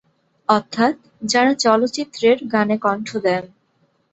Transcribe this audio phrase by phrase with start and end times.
[0.49, 0.93] অর্থাৎ
[1.23, 3.43] যারা চলচ্চিত্রের গানে কণ্ঠ দেন।